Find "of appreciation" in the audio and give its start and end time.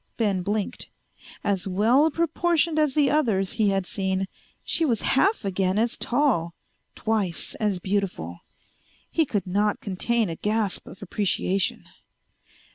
10.87-11.83